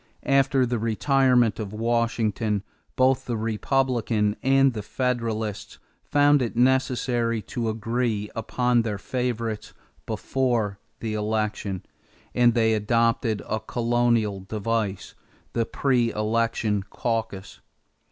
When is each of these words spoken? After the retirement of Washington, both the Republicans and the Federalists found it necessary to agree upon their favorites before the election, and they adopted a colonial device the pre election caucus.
After 0.25 0.65
the 0.65 0.79
retirement 0.79 1.59
of 1.59 1.71
Washington, 1.73 2.63
both 2.95 3.25
the 3.25 3.37
Republicans 3.37 4.35
and 4.41 4.73
the 4.73 4.81
Federalists 4.81 5.77
found 6.01 6.41
it 6.41 6.55
necessary 6.55 7.39
to 7.43 7.69
agree 7.69 8.27
upon 8.35 8.81
their 8.81 8.97
favorites 8.97 9.75
before 10.07 10.79
the 11.01 11.13
election, 11.13 11.85
and 12.33 12.55
they 12.55 12.73
adopted 12.73 13.43
a 13.47 13.59
colonial 13.59 14.39
device 14.39 15.13
the 15.53 15.67
pre 15.67 16.11
election 16.11 16.81
caucus. 16.89 17.59